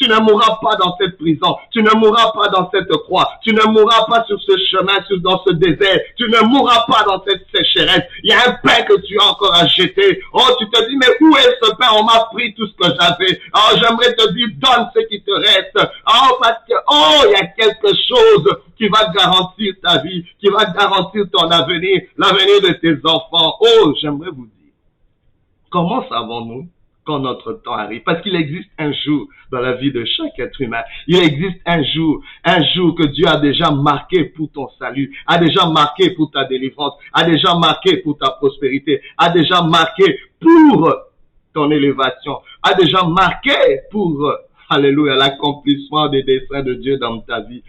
tu 0.00 0.08
ne 0.08 0.16
mourras 0.20 0.58
pas 0.62 0.76
dans 0.76 0.96
cette 0.98 1.18
prison. 1.18 1.56
Tu 1.70 1.82
ne 1.82 1.90
mourras 1.90 2.32
pas 2.32 2.48
dans 2.48 2.70
cette 2.70 2.90
croix. 3.04 3.28
Tu 3.42 3.52
ne 3.52 3.62
mourras 3.64 4.06
pas 4.06 4.24
sur 4.24 4.40
ce 4.40 4.56
chemin, 4.70 4.98
dans 5.22 5.42
ce 5.46 5.52
désert. 5.52 6.00
Tu 6.16 6.24
ne 6.24 6.40
mourras 6.46 6.86
pas 6.86 7.04
dans 7.04 7.22
cette 7.26 7.46
sécheresse. 7.54 8.04
Il 8.22 8.30
y 8.30 8.32
a 8.32 8.48
un 8.48 8.52
pain 8.62 8.82
que 8.82 8.98
tu 9.06 9.18
as 9.18 9.24
encore 9.24 9.54
à 9.54 9.66
jeter. 9.66 10.20
Oh, 10.32 10.40
tu 10.58 10.68
te 10.70 10.88
dis, 10.88 10.96
mais 10.96 11.08
où 11.20 11.36
est 11.36 11.58
ce 11.62 11.74
pain? 11.76 11.88
On 11.94 12.04
m'a 12.04 12.28
pris 12.32 12.54
tout 12.54 12.66
ce 12.66 12.72
que 12.72 12.96
j'avais. 12.98 13.40
Oh, 13.54 13.76
j'aimerais 13.76 14.14
te 14.14 14.32
dire, 14.32 14.48
donne 14.56 14.88
ce 14.94 15.00
qui 15.06 15.22
te 15.22 15.32
reste. 15.32 15.78
Oh, 16.06 16.36
parce 16.40 16.64
que, 16.66 16.74
oh, 16.88 17.26
il 17.26 17.32
y 17.32 17.34
a 17.34 17.46
quelque 17.46 17.88
chose 18.08 18.56
qui 18.78 18.88
va 18.88 19.12
garantir 19.14 19.74
ta 19.82 19.98
vie, 19.98 20.24
qui 20.40 20.48
va 20.48 20.64
garantir 20.64 21.24
ton 21.30 21.50
avenir, 21.50 22.00
l'avenir 22.16 22.62
de 22.62 22.72
tes 22.80 22.96
enfants. 23.04 23.56
Oh, 23.60 23.94
j'aimerais 24.00 24.30
vous 24.30 24.46
dire, 24.46 24.72
comment 25.70 26.08
savons-nous 26.08 26.66
quand 27.04 27.20
notre 27.20 27.54
temps 27.54 27.74
arrive. 27.74 28.02
Parce 28.04 28.22
qu'il 28.22 28.34
existe 28.36 28.70
un 28.78 28.92
jour 28.92 29.26
dans 29.50 29.60
la 29.60 29.74
vie 29.74 29.92
de 29.92 30.04
chaque 30.04 30.38
être 30.38 30.60
humain. 30.60 30.82
Il 31.06 31.16
existe 31.16 31.60
un 31.66 31.82
jour, 31.82 32.20
un 32.44 32.62
jour 32.74 32.94
que 32.94 33.06
Dieu 33.06 33.26
a 33.26 33.38
déjà 33.38 33.70
marqué 33.70 34.24
pour 34.24 34.50
ton 34.52 34.68
salut, 34.78 35.12
a 35.26 35.38
déjà 35.38 35.66
marqué 35.66 36.10
pour 36.10 36.30
ta 36.30 36.44
délivrance, 36.44 36.94
a 37.12 37.24
déjà 37.24 37.54
marqué 37.54 37.98
pour 37.98 38.18
ta 38.18 38.30
prospérité, 38.30 39.00
a 39.16 39.30
déjà 39.30 39.62
marqué 39.62 40.18
pour 40.40 40.92
ton 41.52 41.70
élévation, 41.70 42.38
a 42.62 42.74
déjà 42.74 43.02
marqué 43.04 43.50
pour, 43.90 44.32
alléluia, 44.68 45.16
l'accomplissement 45.16 46.08
des 46.08 46.22
desseins 46.22 46.62
de 46.62 46.74
Dieu 46.74 46.98
dans 46.98 47.20
ta 47.20 47.40
vie 47.40 47.62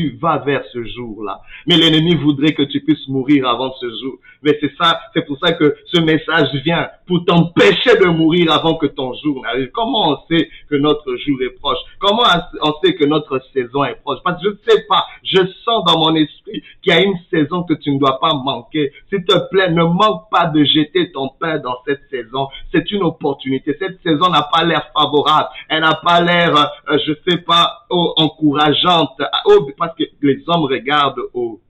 tu 0.00 0.16
vas 0.20 0.38
vers 0.38 0.62
ce 0.72 0.84
jour-là. 0.84 1.40
Mais 1.66 1.76
l'ennemi 1.76 2.14
voudrait 2.14 2.52
que 2.52 2.62
tu 2.62 2.80
puisses 2.80 3.06
mourir 3.08 3.46
avant 3.48 3.72
ce 3.80 3.86
jour. 3.86 4.18
Mais 4.42 4.56
c'est 4.60 4.72
ça, 4.80 5.00
c'est 5.14 5.26
pour 5.26 5.38
ça 5.38 5.52
que 5.52 5.76
ce 5.92 6.00
message 6.00 6.48
vient 6.64 6.88
pour 7.06 7.24
t'empêcher 7.24 7.96
de 8.00 8.06
mourir 8.06 8.52
avant 8.52 8.76
que 8.76 8.86
ton 8.86 9.12
jour 9.14 9.42
n'arrive. 9.42 9.70
Comment 9.72 10.12
on 10.12 10.18
sait 10.28 10.48
que 10.68 10.76
notre 10.76 11.16
jour 11.16 11.38
est 11.42 11.58
proche? 11.60 11.78
Comment 11.98 12.22
on 12.62 12.72
sait 12.82 12.94
que 12.94 13.04
notre 13.04 13.40
saison 13.52 13.84
est 13.84 14.00
proche? 14.02 14.20
Parce 14.24 14.42
que 14.42 14.48
je 14.48 14.54
ne 14.54 14.58
sais 14.66 14.84
pas, 14.88 15.04
je 15.22 15.40
sens 15.64 15.84
dans 15.84 15.98
mon 15.98 16.14
esprit 16.14 16.62
qu'il 16.82 16.92
y 16.92 16.96
a 16.96 17.02
une 17.02 17.18
saison 17.30 17.62
que 17.64 17.74
tu 17.74 17.92
ne 17.92 17.98
dois 17.98 18.18
pas 18.20 18.32
manquer. 18.32 18.92
S'il 19.10 19.24
te 19.24 19.36
plaît, 19.50 19.70
ne 19.70 19.84
manque 19.84 20.30
pas 20.30 20.46
de 20.46 20.64
jeter 20.64 21.12
ton 21.12 21.28
pain 21.40 21.58
dans 21.58 21.76
cette 21.86 22.02
saison. 22.10 22.48
C'est 22.72 22.90
une 22.90 23.02
opportunité. 23.02 23.76
Cette 23.78 24.02
saison 24.02 24.30
n'a 24.30 24.48
pas 24.52 24.64
l'air 24.64 24.90
favorable. 24.96 25.48
Elle 25.68 25.82
n'a 25.82 26.00
pas 26.02 26.20
l'air, 26.20 26.56
euh, 26.56 26.98
je 27.06 27.12
sais 27.28 27.38
pas, 27.38 27.79
encourageante. 27.90 29.20
Parce 29.78 29.96
que 29.96 30.04
les 30.22 30.42
hommes 30.46 30.64
regardent 30.64 31.22
aux 31.34 31.60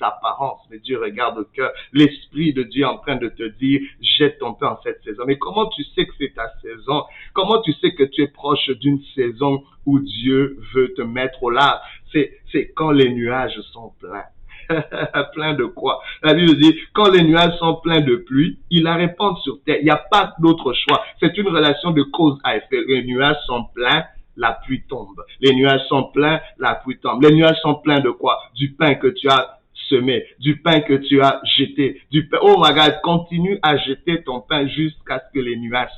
apparences, 0.00 0.60
mais 0.70 0.78
Dieu 0.78 0.98
regarde 1.00 1.38
au 1.38 1.44
cœur. 1.44 1.70
L'Esprit 1.92 2.52
de 2.52 2.62
Dieu 2.62 2.82
est 2.82 2.86
en 2.86 2.98
train 2.98 3.16
de 3.16 3.28
te 3.28 3.42
dire, 3.58 3.80
jette 4.00 4.38
ton 4.38 4.54
pain 4.54 4.68
en 4.68 4.78
cette 4.82 5.02
saison. 5.04 5.24
Mais 5.26 5.38
comment 5.38 5.66
tu 5.66 5.84
sais 5.94 6.06
que 6.06 6.12
c'est 6.18 6.34
ta 6.34 6.52
saison? 6.62 7.04
Comment 7.32 7.60
tu 7.60 7.72
sais 7.74 7.94
que 7.94 8.04
tu 8.04 8.22
es 8.22 8.28
proche 8.28 8.70
d'une 8.80 9.00
saison 9.14 9.62
où 9.86 9.98
Dieu 9.98 10.58
veut 10.74 10.94
te 10.94 11.02
mettre 11.02 11.42
au 11.42 11.50
large? 11.50 11.80
C'est, 12.12 12.38
c'est 12.52 12.72
quand 12.74 12.90
les 12.90 13.10
nuages 13.10 13.60
sont 13.72 13.92
pleins. 14.00 14.24
plein 15.34 15.52
de 15.54 15.64
quoi? 15.64 16.00
La 16.22 16.32
Bible 16.32 16.56
dit, 16.58 16.74
quand 16.94 17.10
les 17.10 17.22
nuages 17.22 17.56
sont 17.58 17.76
pleins 17.76 18.00
de 18.00 18.16
pluie, 18.16 18.58
il 18.70 18.84
la 18.84 18.94
répand 18.94 19.36
sur 19.38 19.62
terre. 19.64 19.76
Il 19.80 19.84
n'y 19.84 19.90
a 19.90 20.02
pas 20.10 20.34
d'autre 20.38 20.72
choix. 20.72 21.04
C'est 21.20 21.36
une 21.36 21.48
relation 21.48 21.90
de 21.90 22.02
cause 22.02 22.38
à 22.44 22.56
effet. 22.56 22.82
Les 22.88 23.04
nuages 23.04 23.36
sont 23.46 23.64
pleins, 23.74 24.04
la 24.36 24.52
pluie 24.52 24.82
tombe. 24.88 25.22
Les 25.40 25.54
nuages 25.54 25.86
sont 25.88 26.04
pleins, 26.04 26.40
la 26.58 26.74
pluie 26.74 26.98
tombe. 26.98 27.22
Les 27.22 27.34
nuages 27.34 27.58
sont 27.62 27.76
pleins 27.76 28.00
de 28.00 28.10
quoi? 28.10 28.38
Du 28.54 28.72
pain 28.72 28.94
que 28.94 29.08
tu 29.08 29.28
as 29.28 29.60
semé, 29.88 30.24
du 30.38 30.60
pain 30.60 30.80
que 30.80 30.94
tu 30.94 31.20
as 31.20 31.40
jeté, 31.56 32.00
du 32.10 32.28
pain. 32.28 32.38
Oh 32.42 32.56
my 32.58 32.74
God, 32.74 33.00
continue 33.02 33.58
à 33.62 33.76
jeter 33.76 34.22
ton 34.22 34.40
pain 34.40 34.66
jusqu'à 34.66 35.20
ce 35.20 35.32
que 35.32 35.44
les 35.44 35.56
nuages 35.56 35.90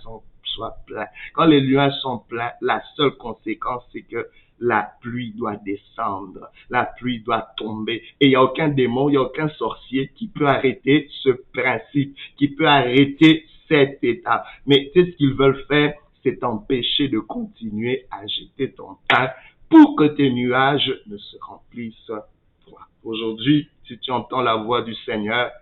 soient 0.44 0.76
pleins. 0.86 1.06
Quand 1.34 1.44
les 1.44 1.60
nuages 1.60 1.94
sont 2.00 2.18
pleins, 2.18 2.52
la 2.60 2.82
seule 2.96 3.12
conséquence, 3.12 3.82
c'est 3.92 4.02
que 4.02 4.26
la 4.58 4.90
pluie 5.02 5.34
doit 5.36 5.56
descendre, 5.56 6.50
la 6.70 6.86
pluie 6.86 7.20
doit 7.20 7.48
tomber. 7.56 8.02
Et 8.20 8.26
il 8.26 8.28
n'y 8.30 8.36
a 8.36 8.42
aucun 8.42 8.68
démon, 8.68 9.08
il 9.08 9.12
n'y 9.12 9.18
a 9.18 9.22
aucun 9.22 9.48
sorcier 9.50 10.10
qui 10.14 10.28
peut 10.28 10.46
arrêter 10.46 11.08
ce 11.22 11.30
principe, 11.52 12.16
qui 12.38 12.48
peut 12.48 12.66
arrêter 12.66 13.44
cet 13.68 14.02
état. 14.02 14.44
Mais 14.66 14.90
c'est 14.94 15.04
ce 15.04 15.16
qu'ils 15.16 15.34
veulent 15.34 15.64
faire, 15.68 15.94
c'est 16.26 16.40
t'empêcher 16.40 17.06
de 17.06 17.20
continuer 17.20 18.06
à 18.10 18.26
jeter 18.26 18.72
ton 18.72 18.96
pain 19.08 19.30
pour 19.68 19.94
que 19.94 20.08
tes 20.08 20.28
nuages 20.32 20.92
ne 21.06 21.16
se 21.16 21.36
remplissent 21.40 21.94
pas. 22.08 22.88
Aujourd'hui, 23.04 23.68
si 23.86 23.96
tu 24.00 24.10
entends 24.10 24.42
la 24.42 24.56
voix 24.56 24.82
du 24.82 24.92
Seigneur, 25.04 25.52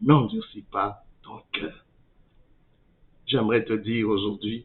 n'endurcis 0.00 0.62
pas 0.70 1.02
ton 1.24 1.40
cœur. 1.52 1.84
J'aimerais 3.26 3.64
te 3.64 3.72
dire 3.72 4.08
aujourd'hui, 4.08 4.64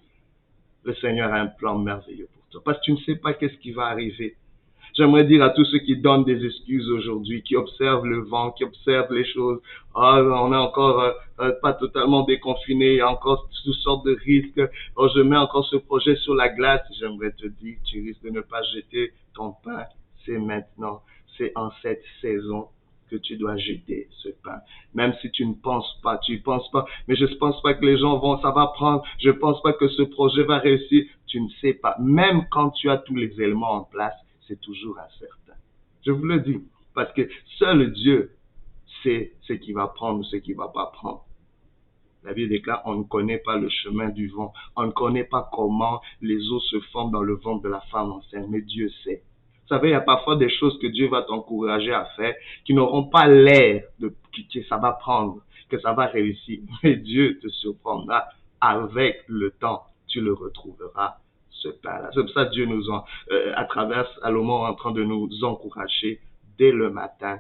le 0.84 0.94
Seigneur 0.96 1.34
a 1.34 1.38
un 1.38 1.48
plan 1.48 1.80
merveilleux 1.80 2.30
pour 2.32 2.44
toi, 2.52 2.62
parce 2.64 2.78
que 2.78 2.84
tu 2.86 2.92
ne 2.92 2.98
sais 2.98 3.16
pas 3.16 3.34
qu'est-ce 3.34 3.58
qui 3.58 3.72
va 3.72 3.88
arriver. 3.88 4.36
J'aimerais 4.98 5.26
dire 5.26 5.44
à 5.44 5.52
tous 5.52 5.64
ceux 5.66 5.78
qui 5.78 5.96
donnent 5.96 6.24
des 6.24 6.44
excuses 6.44 6.90
aujourd'hui, 6.90 7.44
qui 7.44 7.56
observent 7.56 8.08
le 8.08 8.22
vent, 8.22 8.50
qui 8.50 8.64
observent 8.64 9.14
les 9.14 9.32
choses. 9.32 9.60
Ah, 9.94 10.24
on 10.24 10.52
est 10.52 10.58
encore 10.58 11.02
euh, 11.02 11.12
euh, 11.40 11.52
pas 11.62 11.74
totalement 11.74 12.24
déconfiné, 12.24 12.94
il 12.94 12.98
y 12.98 13.02
a 13.02 13.08
encore 13.08 13.48
toutes 13.64 13.76
sortes 13.76 14.08
de 14.08 14.18
risques. 14.26 14.60
Oh, 14.96 15.08
je 15.16 15.22
mets 15.22 15.38
encore 15.38 15.68
ce 15.68 15.76
projet 15.76 16.16
sur 16.16 16.34
la 16.34 16.50
glace. 16.50 16.82
J'aimerais 17.00 17.32
te 17.34 17.46
dire, 17.46 17.78
tu 17.86 18.02
risques 18.02 18.24
de 18.24 18.32
ne 18.32 18.42
pas 18.42 18.64
jeter 18.74 19.14
ton 19.36 19.54
pain. 19.64 19.86
C'est 20.26 20.40
maintenant, 20.40 21.04
c'est 21.38 21.52
en 21.56 21.70
cette 21.84 22.04
saison 22.20 22.70
que 23.12 23.18
tu 23.18 23.38
dois 23.38 23.56
jeter 23.56 24.08
ce 24.24 24.30
pain. 24.44 24.62
Même 24.96 25.14
si 25.22 25.30
tu 25.30 25.46
ne 25.46 25.54
penses 25.54 26.00
pas, 26.02 26.18
tu 26.18 26.38
ne 26.38 26.42
penses 26.42 26.72
pas, 26.72 26.86
mais 27.08 27.16
je 27.16 27.26
ne 27.26 27.36
pense 27.36 27.62
pas 27.62 27.76
que 27.76 27.86
les 27.86 28.00
gens 28.00 28.18
vont, 28.18 28.42
ça 28.42 28.50
va 28.50 28.66
prendre, 28.74 29.04
je 29.20 29.30
ne 29.30 29.36
pense 29.36 29.62
pas 29.62 29.74
que 29.74 29.88
ce 29.90 30.02
projet 30.02 30.42
va 30.42 30.58
réussir. 30.58 31.06
Tu 31.28 31.40
ne 31.40 31.50
sais 31.62 31.74
pas. 31.74 31.96
Même 32.00 32.48
quand 32.50 32.72
tu 32.72 32.90
as 32.90 32.98
tous 32.98 33.16
les 33.16 33.40
éléments 33.40 33.74
en 33.74 33.84
place, 33.84 34.16
c'est 34.48 34.60
toujours 34.62 34.98
incertain. 35.00 35.60
Je 36.06 36.12
vous 36.12 36.26
le 36.26 36.40
dis, 36.40 36.64
parce 36.94 37.12
que 37.14 37.30
seul 37.58 37.92
Dieu 37.94 38.32
sait 39.04 39.34
ce 39.42 39.54
qui 39.54 39.74
va 39.74 39.88
prendre 39.88 40.20
ou 40.20 40.24
ce 40.24 40.38
qui 40.38 40.54
va 40.54 40.70
pas 40.70 40.88
prendre. 40.88 41.26
La 42.24 42.34
Bible 42.34 42.50
déclare, 42.50 42.82
on 42.86 42.96
ne 42.96 43.04
connaît 43.04 43.38
pas 43.38 43.58
le 43.58 43.70
chemin 43.70 44.10
du 44.10 44.28
vent, 44.28 44.54
on 44.76 44.88
ne 44.88 44.92
connaît 44.92 45.24
pas 45.24 45.50
comment 45.54 46.02
les 46.22 46.50
eaux 46.50 46.60
se 46.60 46.80
forment 46.92 47.12
dans 47.12 47.22
le 47.22 47.36
ventre 47.36 47.64
de 47.64 47.70
la 47.70 47.82
femme 47.92 48.12
enceinte, 48.12 48.48
mais 48.50 48.62
Dieu 48.62 48.90
sait. 49.04 49.24
Vous 49.62 49.76
savez, 49.76 49.90
il 49.90 49.92
y 49.92 49.96
a 49.96 50.02
parfois 50.02 50.38
des 50.38 50.50
choses 50.50 50.80
que 50.80 50.88
Dieu 50.88 51.10
va 51.10 51.24
t'encourager 51.24 51.94
à 51.94 52.06
faire 52.16 52.34
qui 52.66 52.74
n'auront 52.74 53.06
pas 53.06 53.28
l'air 53.28 53.84
de 54.00 54.14
que 54.54 54.64
ça 54.64 54.78
va 54.78 54.94
prendre, 54.94 55.42
que 55.70 55.80
ça 55.80 55.94
va 55.94 56.06
réussir. 56.06 56.60
Mais 56.84 56.96
Dieu 56.96 57.40
te 57.40 57.50
surprendra 57.50 58.26
avec 58.62 59.24
le 59.28 59.52
temps. 59.52 59.84
Tu 60.08 60.22
le 60.22 60.34
retrouveras 60.34 61.18
ce 61.62 61.70
pain-là. 61.70 62.10
C'est 62.14 62.22
pour 62.22 62.32
ça 62.32 62.46
que 62.46 62.52
Dieu 62.52 62.66
nous 62.66 62.90
en, 62.90 63.04
euh, 63.32 63.54
à 63.56 63.66
travers 63.66 64.08
Salomon 64.22 64.66
en 64.66 64.74
train 64.74 64.92
de 64.92 65.04
nous 65.04 65.30
encourager 65.44 66.20
dès 66.58 66.72
le 66.72 66.90
matin, 66.90 67.38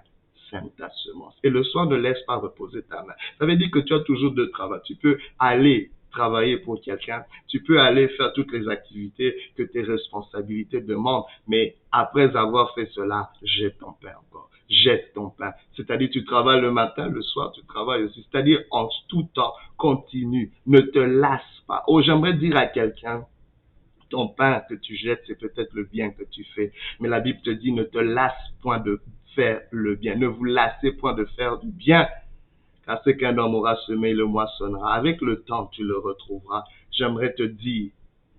sème 0.50 0.70
ta 0.78 0.90
semence. 0.90 1.36
Et 1.44 1.50
le 1.50 1.64
soir, 1.64 1.88
ne 1.88 1.96
laisse 1.96 2.22
pas 2.26 2.38
reposer 2.38 2.84
ta 2.84 3.04
main. 3.04 3.14
Ça 3.40 3.46
veut 3.46 3.56
dire 3.56 3.72
que 3.72 3.80
tu 3.80 3.94
as 3.94 4.00
toujours 4.02 4.32
de 4.32 4.46
travail. 4.46 4.80
Tu 4.86 4.96
peux 4.96 5.18
aller 5.40 5.92
travailler 6.12 6.58
pour 6.58 6.82
quelqu'un. 6.82 7.24
Tu 7.48 7.62
peux 7.62 7.80
aller 7.80 8.08
faire 8.10 8.34
toutes 8.34 8.52
les 8.52 8.68
activités 8.68 9.36
que 9.56 9.64
tes 9.64 9.82
responsabilités 9.82 10.82
demandent, 10.82 11.26
mais 11.48 11.76
après 11.92 12.36
avoir 12.36 12.74
fait 12.74 12.90
cela, 12.94 13.30
jette 13.44 13.78
ton 13.80 13.94
pain 14.02 14.14
encore. 14.28 14.50
Jette 14.70 15.14
ton 15.14 15.30
pain. 15.30 15.52
C'est-à-dire, 15.76 16.10
tu 16.12 16.26
travailles 16.26 16.62
le 16.62 16.72
matin, 16.72 17.08
le 17.08 17.22
soir, 17.22 17.52
tu 17.54 17.62
travailles 17.66 18.04
aussi. 18.04 18.26
C'est-à-dire, 18.30 18.60
en 18.72 18.90
tout 19.08 19.28
temps, 19.34 19.54
continue. 19.78 20.52
Ne 20.66 20.82
te 20.82 21.00
lasse 21.00 21.42
pas. 21.68 21.84
Oh, 21.88 22.02
j'aimerais 22.02 22.34
dire 22.34 22.58
à 22.58 22.66
quelqu'un, 22.66 23.26
ton 24.10 24.28
pain 24.28 24.62
que 24.70 24.76
tu 24.76 24.96
jettes, 24.96 25.24
c'est 25.28 25.40
peut-être 25.40 25.74
le 25.74 25.84
bien 25.84 26.12
que 26.12 26.24
tu 26.24 26.44
fais. 26.56 26.72
Mais 27.00 27.10
la 27.10 27.20
Bible 27.20 27.40
te 27.42 27.50
dit, 27.50 27.72
ne 27.72 27.84
te 27.84 27.98
lasse 27.98 28.34
point 28.62 28.80
de 28.80 29.02
faire 29.36 29.62
le 29.72 29.96
bien. 29.96 30.16
Ne 30.16 30.28
vous 30.28 30.44
lassez 30.44 30.92
point 30.92 31.14
de 31.14 31.26
faire 31.36 31.60
du 31.60 31.70
bien. 31.70 32.08
Car 32.86 33.02
ce 33.04 33.10
qu'un 33.12 33.38
homme 33.38 33.56
aura 33.56 33.76
semé, 33.86 34.14
le 34.14 34.26
moissonnera. 34.26 34.94
Avec 34.94 35.22
le 35.22 35.44
temps, 35.44 35.68
tu 35.68 35.84
le 35.84 35.98
retrouveras. 35.98 36.64
J'aimerais 36.92 37.34
te 37.34 37.44
dire, 37.44 37.92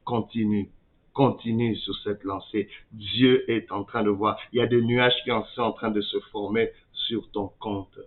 continue. 0.05 0.71
Continue 1.13 1.77
sur 1.77 1.95
cette 2.05 2.25
lancée. 2.25 2.69
Dieu 2.93 3.51
est 3.51 3.71
en 3.73 3.85
train 3.85 4.03
de 4.03 4.11
voir. 4.11 4.39
Il 4.53 4.59
y 4.59 4.63
a 4.63 4.67
des 4.67 4.81
nuages 4.81 5.15
qui 5.25 5.31
sont 5.55 5.63
en 5.63 5.73
train 5.73 5.91
de 5.91 6.01
se 6.01 6.19
former 6.33 6.71
sur 6.93 7.31
ton 7.31 7.51
compte. 7.59 7.99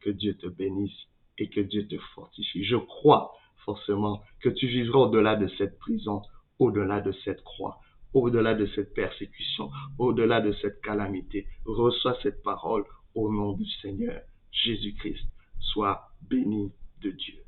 Que 0.00 0.10
Dieu 0.10 0.34
te 0.36 0.48
bénisse 0.48 1.06
et 1.38 1.48
que 1.48 1.60
Dieu 1.60 1.86
te 1.86 1.96
fortifie. 2.14 2.64
Je 2.64 2.76
crois 2.76 3.32
forcément 3.64 4.22
que 4.40 4.48
tu 4.48 4.66
vivras 4.66 5.00
au-delà 5.00 5.36
de 5.36 5.48
cette 5.56 5.78
prison 5.78 6.22
au-delà 6.62 7.00
de 7.00 7.12
cette 7.24 7.42
croix, 7.42 7.80
au-delà 8.14 8.54
de 8.54 8.66
cette 8.74 8.94
persécution, 8.94 9.70
au-delà 9.98 10.40
de 10.40 10.52
cette 10.60 10.80
calamité. 10.80 11.46
Reçois 11.64 12.16
cette 12.22 12.42
parole 12.42 12.84
au 13.14 13.32
nom 13.32 13.52
du 13.52 13.66
Seigneur 13.80 14.20
Jésus-Christ. 14.52 15.26
Sois 15.58 16.08
béni 16.28 16.72
de 17.00 17.10
Dieu. 17.10 17.42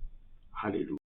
Alléluia. 0.62 1.03